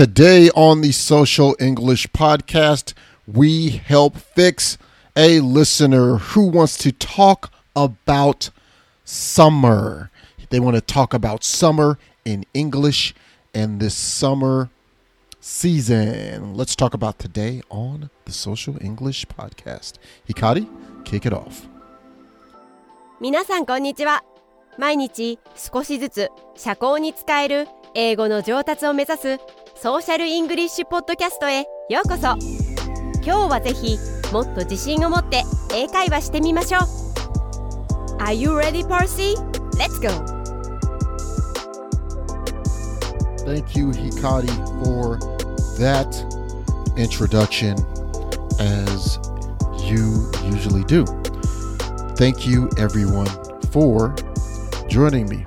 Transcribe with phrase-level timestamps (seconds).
[0.00, 2.92] Today on the Social English Podcast,
[3.26, 4.78] we help fix
[5.16, 8.50] a listener who wants to talk about
[9.04, 10.10] summer.
[10.50, 13.14] They want to talk about summer in English
[13.54, 14.68] and this summer
[15.40, 16.54] season.
[16.54, 19.94] Let's talk about today on the Social English Podcast.
[20.28, 20.68] Hikari,
[21.04, 21.68] kick it off.
[23.18, 24.22] 皆さんこんにちは
[24.76, 29.40] 毎日少しずつ社交に使える英語の上達を目指す
[29.75, 32.37] ソーシャルイングリッシュポッドキャストへようこそ
[33.23, 33.97] 今日はぜひ
[34.31, 36.81] もっと自信を持って英会話してみましょう
[38.21, 39.35] Are you ready, Percy?
[39.77, 40.09] Let's go!
[43.45, 44.47] Thank you, Hikari,
[44.85, 45.17] for
[45.79, 46.13] that
[46.95, 47.75] introduction,
[48.59, 49.17] as
[49.83, 51.05] you usually do.
[52.15, 53.25] Thank you, everyone,
[53.71, 54.13] for
[54.87, 55.43] joining me.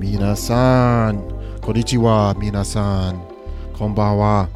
[0.00, 1.22] Minasan,
[1.60, 3.20] konnichiwa, minasan,
[3.78, 4.48] konbanwa,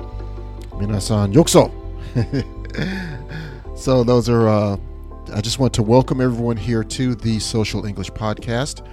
[0.78, 1.70] minasan, yokso.
[3.76, 4.48] so those are.
[4.48, 4.76] Uh,
[5.32, 8.84] I just want to welcome everyone here to the Social English Podcast.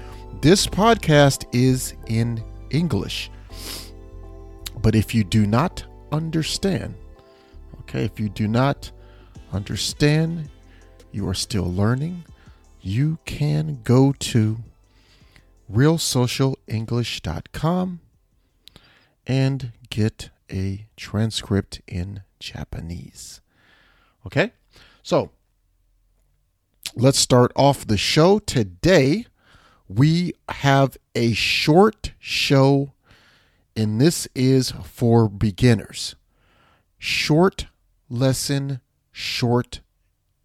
[0.42, 3.32] This podcast is in English.
[4.82, 6.96] But if you do not understand,
[7.82, 8.92] okay, if you do not
[9.52, 10.50] understand,
[11.12, 12.24] you are still learning,
[12.82, 14.58] you can go to
[15.74, 18.00] realsocialenglish.com
[19.28, 23.42] and get a transcript in Japanese.
[24.26, 24.52] Okay?
[25.04, 25.32] So,
[26.96, 28.40] let's start off the show.
[28.40, 29.26] Today,
[29.88, 32.94] we have a short show
[33.80, 36.16] and this is for beginners.
[36.98, 37.68] Short
[38.10, 39.80] lesson, short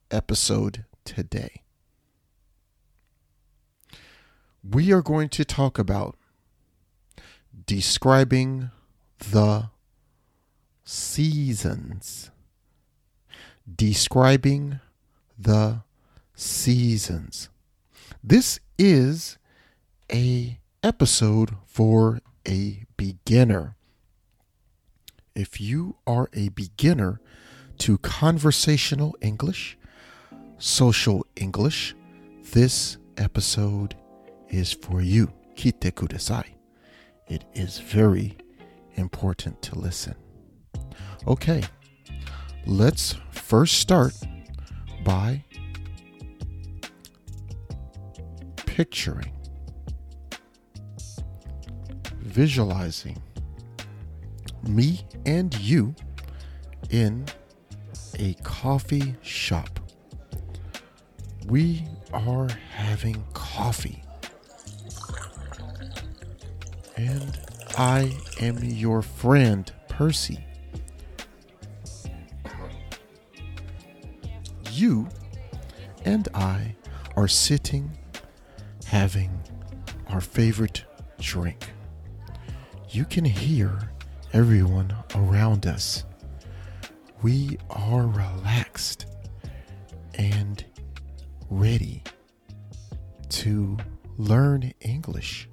[0.09, 1.63] episode today.
[4.63, 6.17] We are going to talk about
[7.67, 8.71] describing
[9.19, 9.71] the
[10.85, 12.31] seasons.
[13.73, 14.81] Describing
[15.39, 15.83] the
[16.35, 17.49] seasons.
[18.23, 19.39] This is
[20.13, 23.77] a episode for a beginner.
[25.35, 27.21] If you are a beginner
[27.79, 29.77] to conversational English,
[30.59, 31.95] social English,
[32.53, 33.97] this episode
[34.49, 35.33] is for you.
[35.57, 36.54] Kite kudasai.
[37.29, 38.37] It is very
[38.95, 40.15] important to listen.
[41.27, 41.63] Okay,
[42.67, 44.15] let's first start
[45.05, 45.45] by
[48.67, 49.35] picturing
[52.35, 53.23] visualizing
[54.67, 55.95] me and you
[56.91, 57.25] in
[58.19, 59.79] a coffee shop.
[61.47, 64.04] We are having coffee.
[66.97, 67.39] And
[67.77, 70.45] I am your friend, Percy.
[74.71, 75.09] You
[76.05, 76.77] and I
[77.17, 77.97] are sitting
[78.87, 79.31] having
[80.09, 80.85] our favorite
[81.21, 81.75] drink
[82.95, 83.91] you can hear
[84.33, 86.05] everyone around us.
[87.23, 89.07] We are relaxed
[90.15, 90.65] and
[91.51, 92.05] ready
[93.31, 93.77] to
[94.17, 95.49] learn English.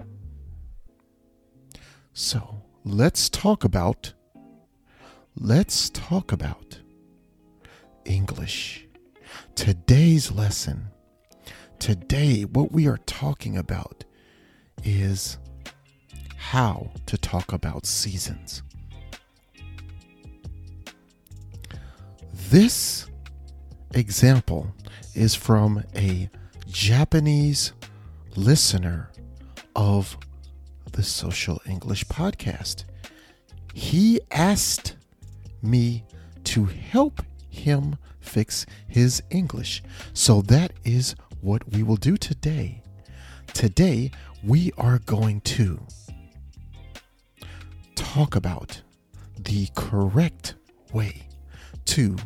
[2.13, 4.13] So let's talk about
[5.37, 6.79] let's talk about
[8.03, 8.85] English.
[9.55, 10.87] Today's lesson,
[11.79, 14.03] today, what we are talking about
[14.83, 15.37] is
[16.35, 18.61] how to talk about seasons.
[22.49, 23.07] This
[23.93, 24.75] example
[25.15, 26.29] is from a
[26.67, 27.71] Japanese
[28.35, 29.09] listener
[29.77, 30.17] of
[30.91, 32.83] the Social English podcast.
[33.73, 34.95] He asked
[35.61, 36.03] me
[36.45, 39.83] to help him fix his English.
[40.13, 42.83] So that is what we will do today.
[43.53, 44.11] Today,
[44.43, 45.79] we are going to
[47.95, 48.81] talk about
[49.37, 50.55] the correct
[50.93, 51.27] way
[51.85, 52.17] to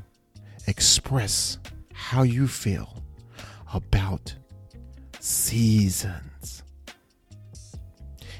[0.68, 1.57] express
[1.94, 3.04] how you feel
[3.74, 4.36] about
[5.19, 6.63] seasons.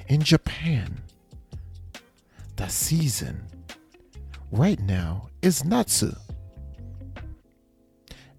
[0.08, 1.02] In Japan,
[2.58, 3.48] the season
[4.52, 6.14] right now is Natsu.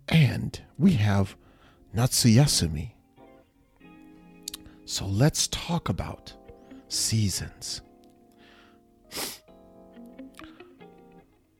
[0.08, 1.36] And we have
[1.94, 2.92] Natsuyasumi.
[4.84, 6.32] So let's talk about
[6.88, 7.80] seasons.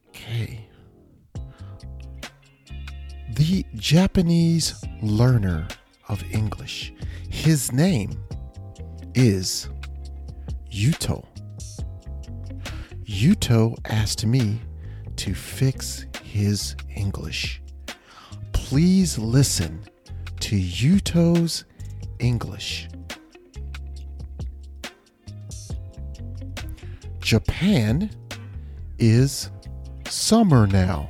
[0.09, 0.69] Okay.
[3.35, 5.67] The Japanese learner
[6.09, 6.93] of English,
[7.29, 8.17] his name
[9.15, 9.69] is
[10.77, 11.25] Yuto.
[13.07, 14.61] Yuto asked me
[15.17, 17.63] to fix his English.
[18.53, 19.83] Please listen
[20.41, 21.65] to Yuto's
[22.19, 22.89] English.
[27.21, 28.11] Japan
[28.99, 29.51] is
[30.11, 31.09] summer now.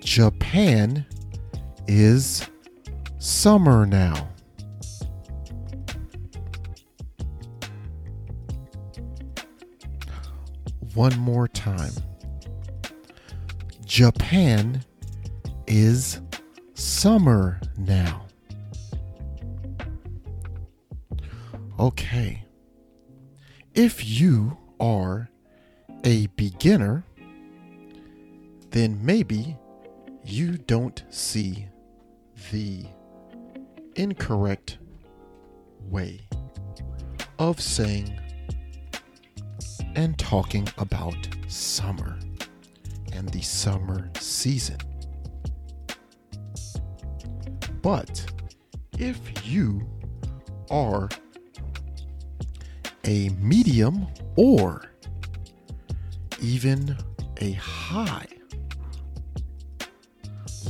[0.00, 1.04] Japan
[1.86, 2.48] is
[3.18, 4.30] summer now.
[10.96, 11.92] One more time.
[13.84, 14.82] Japan
[15.66, 16.22] is
[16.72, 18.24] summer now.
[21.78, 22.42] Okay.
[23.74, 25.28] If you are
[26.02, 27.04] a beginner,
[28.70, 29.58] then maybe
[30.24, 31.68] you don't see
[32.50, 32.86] the
[33.96, 34.78] incorrect
[35.90, 36.26] way
[37.38, 38.18] of saying
[39.96, 41.16] and talking about
[41.48, 42.18] summer
[43.14, 44.76] and the summer season.
[47.80, 48.30] But
[48.98, 49.88] if you
[50.70, 51.08] are
[53.04, 54.06] a medium
[54.36, 54.84] or
[56.42, 56.96] even
[57.40, 58.26] a high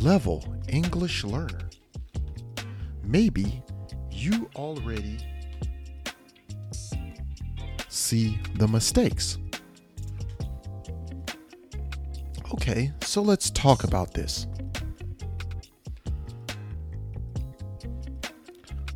[0.02, 1.68] level English learner,
[3.02, 3.62] maybe
[4.10, 5.18] you already
[7.96, 9.38] see the mistakes.
[12.52, 14.46] Okay, so let's talk about this.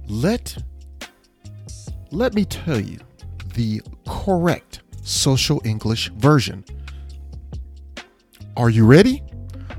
[0.09, 0.57] Let
[2.11, 2.99] let me tell you
[3.55, 6.65] the correct social English version.
[8.57, 9.23] Are you ready?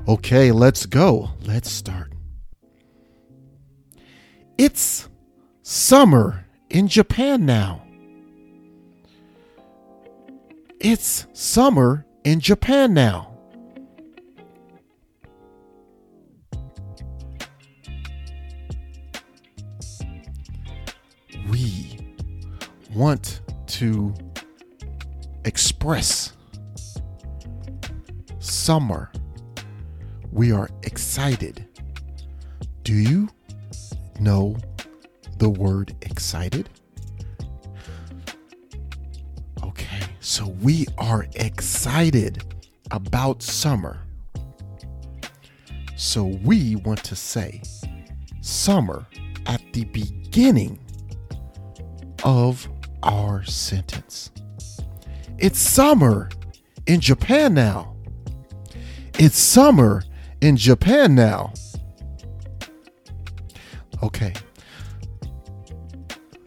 [0.08, 1.30] Okay, let's go.
[1.42, 2.12] Let's start.
[4.58, 5.08] It's
[5.62, 7.82] summer in Japan now.
[10.84, 13.38] It's summer in Japan now.
[21.48, 22.16] We
[22.92, 24.12] want to
[25.44, 26.32] express
[28.40, 29.12] summer.
[30.32, 31.64] We are excited.
[32.82, 33.28] Do you
[34.18, 34.56] know
[35.38, 36.68] the word excited?
[40.42, 42.42] So we are excited
[42.90, 44.00] about summer.
[45.94, 47.62] So we want to say
[48.40, 49.06] summer
[49.46, 50.80] at the beginning
[52.24, 52.68] of
[53.04, 54.32] our sentence.
[55.38, 56.28] It's summer
[56.88, 57.94] in Japan now.
[59.20, 60.02] It's summer
[60.40, 61.52] in Japan now.
[64.02, 64.32] Okay.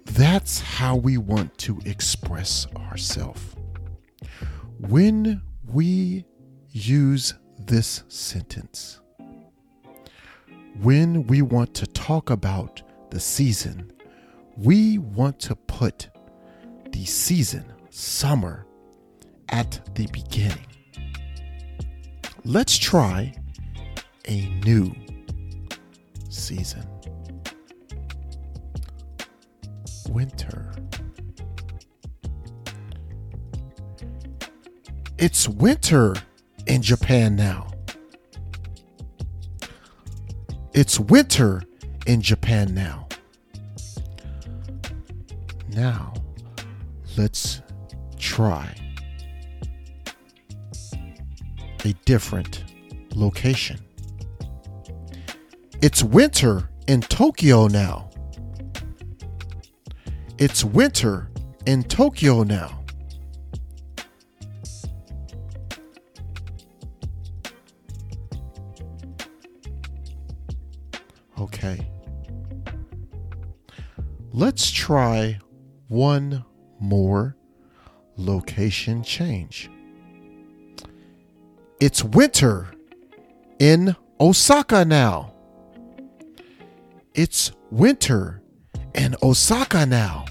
[0.04, 3.55] That's how we want to express ourselves.
[4.88, 6.26] When we
[6.70, 9.00] use this sentence,
[10.80, 13.92] when we want to talk about the season,
[14.56, 16.10] we want to put
[16.92, 18.68] the season, summer,
[19.50, 20.68] at the beginning.
[22.44, 23.34] Let's try
[24.28, 24.94] a new
[26.30, 26.88] season
[30.10, 30.74] winter.
[35.26, 36.14] It's winter
[36.68, 37.72] in Japan now.
[40.72, 41.64] It's winter
[42.06, 43.08] in Japan now.
[45.70, 46.14] Now,
[47.18, 47.64] let's
[48.20, 48.72] try
[51.84, 52.64] a different
[53.16, 53.80] location.
[55.82, 58.12] It's winter in Tokyo now.
[60.38, 61.32] It's winter
[61.66, 62.85] in Tokyo now.
[71.66, 71.88] Okay.
[74.32, 75.40] Let's try
[75.88, 76.46] one
[76.80, 77.36] more
[78.18, 79.70] location change.
[81.80, 82.68] It's winter
[83.60, 85.34] in Osaka now.
[87.16, 88.42] It's winter
[88.94, 90.26] in Osaka now.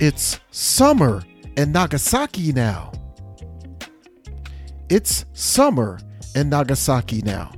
[0.00, 1.22] It's summer
[1.56, 2.92] in Nagasaki now.
[4.88, 5.98] It's summer
[6.34, 7.57] in Nagasaki now.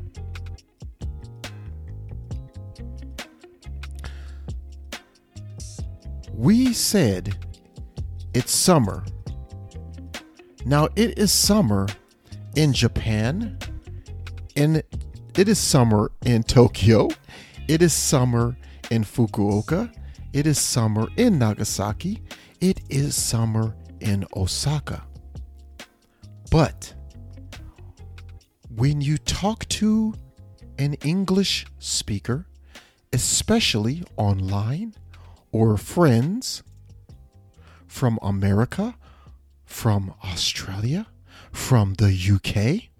[6.40, 7.36] We said
[8.32, 9.04] it's summer.
[10.64, 11.86] Now it is summer
[12.56, 13.58] in Japan,
[14.56, 14.82] and
[15.36, 17.10] it is summer in Tokyo,
[17.68, 18.56] it is summer
[18.90, 19.94] in Fukuoka,
[20.32, 22.22] it is summer in Nagasaki,
[22.62, 25.02] it is summer in Osaka.
[26.50, 26.94] But
[28.74, 30.14] when you talk to
[30.78, 32.46] an English speaker,
[33.12, 34.94] especially online
[35.52, 36.62] or friends
[37.86, 38.94] from America,
[39.64, 41.06] from Australia,
[41.52, 42.90] from the UK,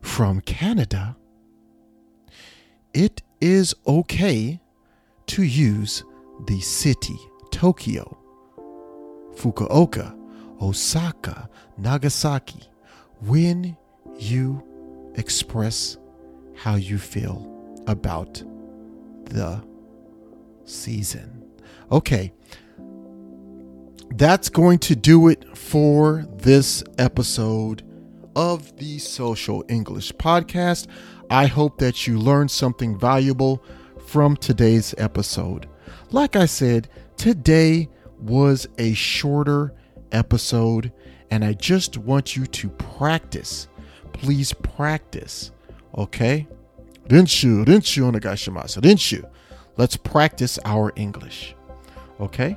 [0.00, 1.16] from Canada,
[2.92, 4.60] it is okay
[5.26, 6.04] to use
[6.46, 7.16] the city,
[7.50, 8.18] Tokyo,
[9.36, 10.16] Fukuoka,
[10.60, 11.48] Osaka,
[11.78, 12.62] Nagasaki,
[13.20, 13.76] when
[14.18, 14.62] you
[15.14, 15.96] express
[16.56, 18.42] how you feel about
[19.24, 19.62] the
[20.64, 21.39] season.
[21.92, 22.32] Okay,
[24.14, 27.82] that's going to do it for this episode
[28.36, 30.86] of the Social English Podcast.
[31.30, 33.64] I hope that you learned something valuable
[34.06, 35.68] from today's episode.
[36.10, 39.74] Like I said, today was a shorter
[40.12, 40.92] episode,
[41.30, 43.66] and I just want you to practice.
[44.12, 45.50] Please practice.
[45.96, 46.46] Okay?
[47.08, 48.80] Rinshu, rinshu onegaishimasu.
[48.80, 49.28] Rinshu.
[49.76, 51.56] Let's practice our English.
[52.20, 52.56] Okay?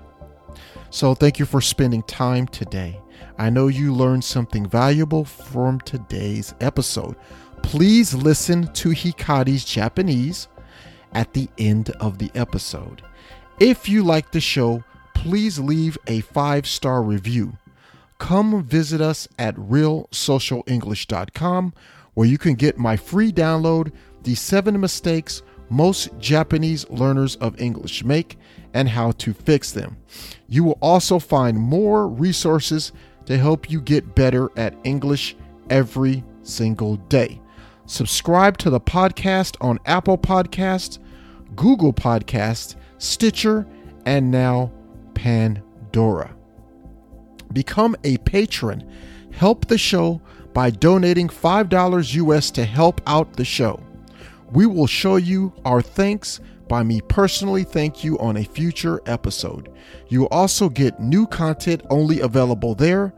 [0.90, 3.00] So thank you for spending time today.
[3.38, 7.16] I know you learned something valuable from today's episode.
[7.64, 10.48] Please listen to Hikari's Japanese
[11.14, 13.02] at the end of the episode.
[13.60, 17.58] If you like the show, please leave a five star review.
[18.20, 21.74] Come visit us at realsocialenglish.com
[22.14, 23.92] where you can get my free download,
[24.24, 28.38] The Seven Mistakes Most Japanese Learners of English Make,
[28.74, 29.98] and How to Fix Them.
[30.48, 32.92] You will also find more resources
[33.26, 35.36] to help you get better at English
[35.70, 37.40] every single day.
[37.86, 41.00] Subscribe to the podcast on Apple Podcasts,
[41.56, 43.68] Google Podcasts, Stitcher,
[44.06, 44.72] and now
[45.14, 46.36] Pandora.
[47.52, 48.90] Become a patron.
[49.32, 50.22] Help the show
[50.54, 53.82] by donating $5 US to help out the show.
[54.52, 59.72] We will show you our thanks by me personally thank you on a future episode.
[60.08, 63.14] You will also get new content only available there.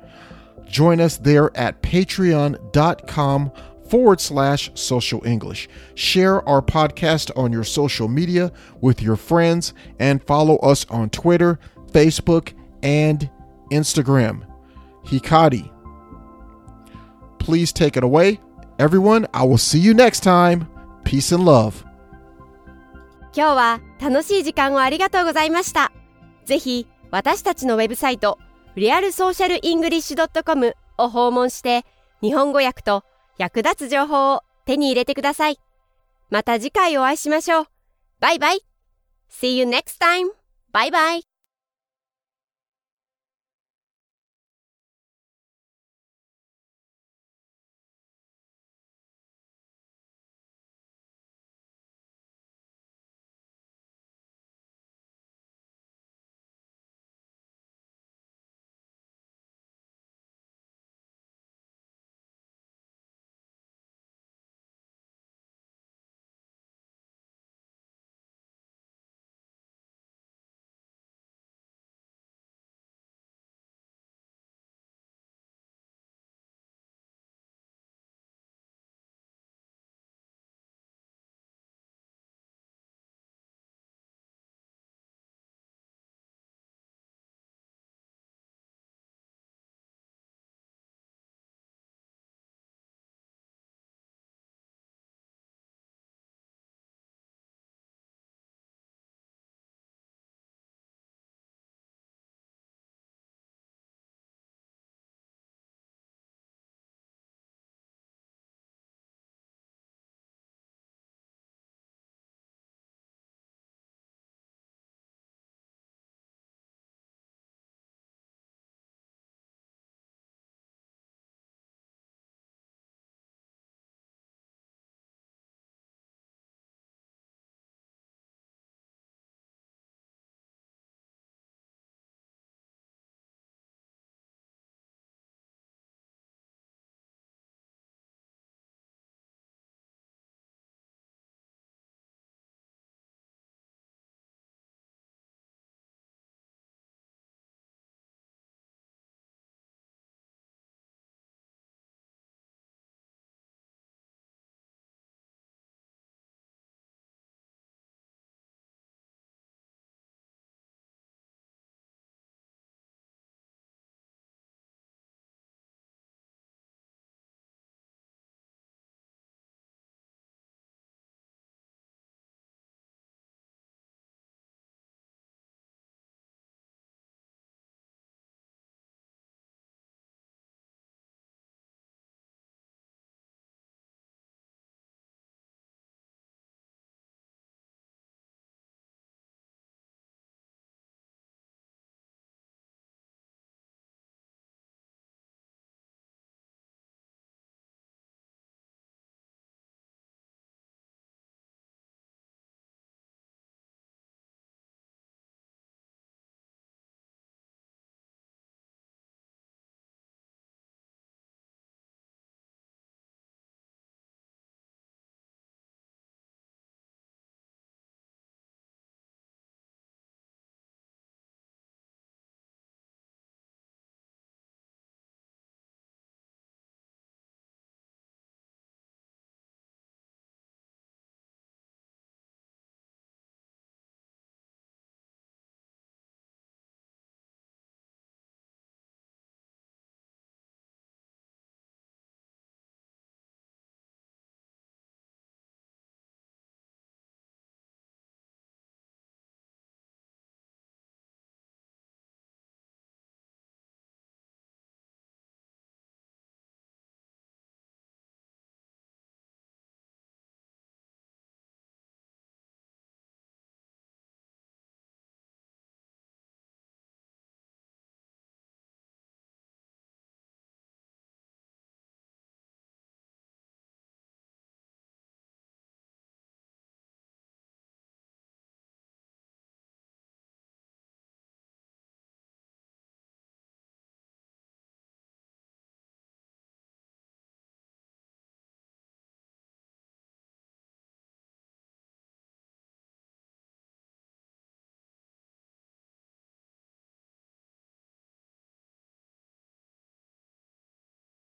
[0.66, 3.52] Join us there at patreon.com
[3.90, 5.70] forward slash social English.
[5.94, 11.60] Share our podcast on your social media with your friends and follow us on Twitter,
[11.92, 13.30] Facebook, and
[13.72, 14.46] Instagram.
[15.06, 15.72] Hikari.
[17.40, 18.40] Please take it away.
[18.80, 20.68] Everyone, I will see you next time.
[21.04, 21.86] Peace and love.
[23.36, 25.92] 今日は楽しい時間をありがとうございました。
[26.46, 28.39] ぜひ私たちのウェブサイト
[28.75, 31.84] リアルソーシャルイングリッシュ .com を訪問して
[32.22, 33.04] 日本語訳と
[33.38, 35.60] 役立つ情報を手に入れてください。
[36.30, 37.65] また次回お会いしましょう。
[38.20, 38.62] バイバイ。
[39.30, 40.30] See you next time.
[40.72, 41.35] バイバイ。